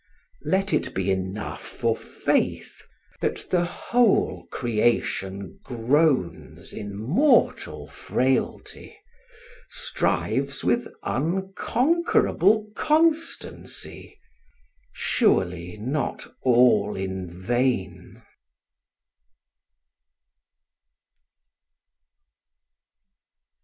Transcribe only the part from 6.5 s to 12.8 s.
in mortal frailty, strives with unconquerable